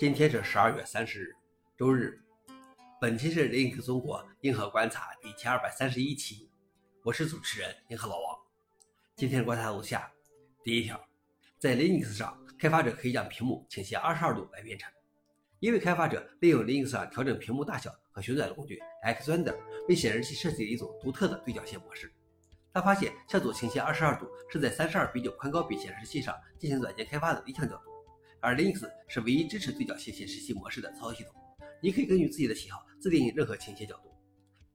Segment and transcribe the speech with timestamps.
[0.00, 1.36] 今天是十二月三十日，
[1.76, 2.18] 周日。
[2.98, 6.48] 本期是 Linux 中国硬核观察第千二百三十一期，
[7.02, 8.38] 我是主持人硬核老王。
[9.14, 10.10] 今天观察如下：
[10.64, 10.98] 第一条，
[11.58, 14.90] 在 Linux 上，开发者可以将屏幕倾斜二十二度来编程。
[15.58, 19.54] 一位开发者利用 Linux 上调整屏幕大小和旋转的工具 Xrender，
[19.86, 22.10] 为显示器设计了一种独特的对角线模式。
[22.72, 27.89] 他发现向左倾斜二十二度是在三十二比九宽高比显示器上进行软件开发的理想角度。
[28.40, 31.34] 而 Linux 是唯一支持对角线显示器模式的操作系统，
[31.80, 34.10] 你可以根据自己的喜好自定义任何倾斜角度。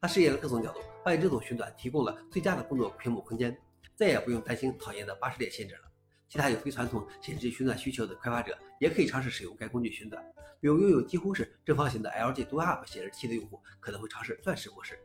[0.00, 3.56] 它试验了各种角度，发现这种旋转提供了最佳的工作屏幕空间，
[3.94, 5.82] 再也不用担心讨厌的八十点限制了。
[6.28, 10.24] 其他有非传统显示旋转需求的开发者也可以尝试使用该工具旋转，
[10.60, 14.98] 比如拥有几乎是正方形的 LG Dual Up 显示器的用户可能会尝试钻石模式。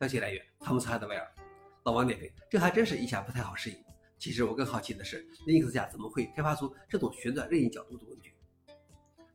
[0.00, 1.26] 消息来源：汤姆斯·哈德威尔。
[1.84, 3.76] 老王点评：这还真是一下不太好适应。
[4.24, 8.32] 其实我更好奇的是，Linux 下怎么会开发出这种旋转任意角度的工具？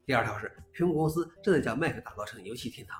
[0.03, 2.99] 第二条是，苹果公司正在将 Mac 打造成游戏天堂。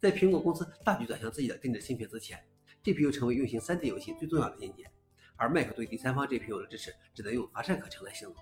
[0.00, 2.38] 在苹果公司大举转向自己的定制芯片之前
[2.84, 4.88] ，GPU 成为运行 3D 游戏最重要的硬件，
[5.34, 8.36] 而 Mac 对第三方 GPU 的支持只能用乏善可陈来形容。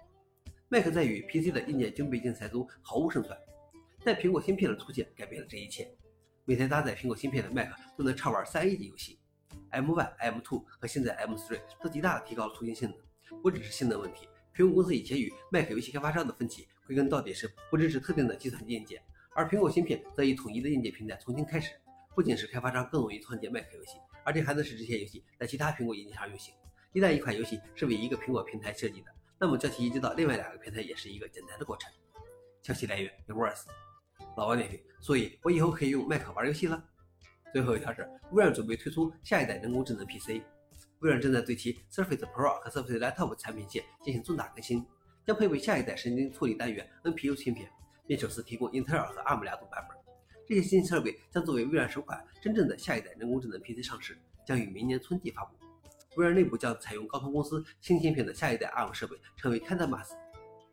[0.69, 3.35] Mac 在与 PC 的硬件军备竞赛中毫无胜算，
[4.05, 5.91] 但苹果芯片的出现改变了这一切。
[6.45, 9.19] 每天搭载苹果芯片的 Mac 都能畅玩 3A 级游戏。
[9.71, 13.41] M1、M2 和现在 M3 都极大地提高了图形性能。
[13.43, 19.03] 不只是性能问题，苹果公司以前与 Mac 游戏开发商的分歧，归根到底是不支持特定的计算机硬件，
[19.35, 21.73] 而苹果芯片则以统一的硬件平台重新开始。
[22.15, 26.55] 不仅是开发商更容易创建 Mac 游戏，而且还能使这些游戏在其他苹果硬件上运行。
[26.93, 31.93] 一旦一款游戏是为一个苹果平台设计的，那么将其移植到另外两个平台也是一个简单的过程。
[32.63, 33.67] 消息来源：Reverse。
[34.37, 36.83] 老王点评：所以我以后可以用 Mac 玩游戏了。
[37.53, 40.43] 最后一条是，微软准备推出下一代人工智能 PC。
[41.01, 44.85] 微软正在对其 Surface Pro 和 Surface Laptop 产品线进行重大更新，
[45.25, 47.71] 将配备下一代神经处理单元 NPU 芯片，
[48.07, 49.97] 并首次提供英特尔和 ARM 两种版本。
[50.47, 55.55] 这些新设备将作为微软首款真正的下一代人工智能 PC 上市，将于明年春季发布。
[56.17, 60.09] 微软内部将采用高通公司新芯片的下一代 ARM 设备，称为 Candmas，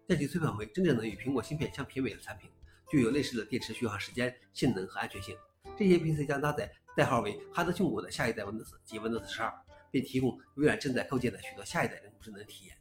[0.08, 2.50] 将其推广为真正能与苹果芯片相媲美的产品，
[2.96, 5.36] 具有类似的电池续航时间、性能和安全性。
[5.78, 9.54] 这些 PC 将搭载代号为哈德逊谷的下一代 Windows 及 Windows 十二，
[9.92, 12.78] 并提供微软正在构建的许多下一代人工智能体验。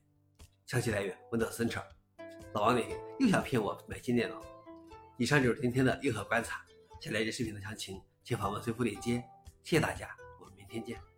[0.66, 1.82] 消息来源：Windows Center。
[2.52, 4.40] 老王那天又想骗我买新电脑。
[5.18, 6.64] 以上就是今天的硬核观察。
[7.00, 9.20] 想了解视频的详情，请访问随附链接。
[9.64, 10.08] 谢谢大家，
[10.40, 11.13] 我们明天见。